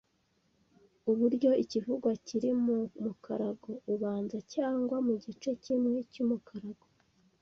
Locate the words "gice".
5.23-5.49